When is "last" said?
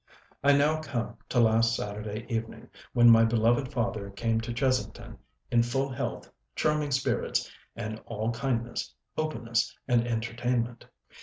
1.39-1.75